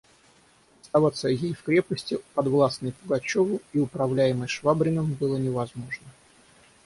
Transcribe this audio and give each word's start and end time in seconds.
Оставаться 0.81 1.27
ей 1.27 1.53
в 1.53 1.61
крепости, 1.61 2.17
подвластной 2.33 2.91
Пугачеву 2.93 3.61
и 3.71 3.77
управляемой 3.77 4.47
Швабриным, 4.47 5.13
было 5.13 5.37
невозможно. 5.37 6.07